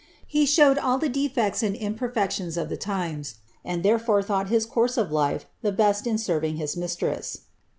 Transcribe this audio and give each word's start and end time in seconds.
He 0.25 0.47
showed 0.47 0.79
all 0.79 0.97
the 0.97 1.09
defects 1.09 1.61
and 1.61 1.75
imperfec 1.75 2.31
tions 2.31 2.57
of 2.57 2.69
the 2.69 2.75
times, 2.75 3.35
and 3.63 3.83
therefore 3.83 4.23
thought 4.23 4.49
his 4.49 4.65
course 4.65 4.97
of 4.97 5.11
life 5.11 5.45
the 5.61 5.71
best 5.71 6.07
in 6.07 6.17
serving 6.17 6.55
his 6.55 6.75
mistress." 6.75 7.41